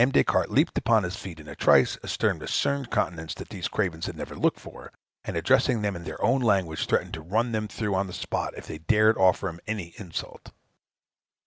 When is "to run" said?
7.13-7.51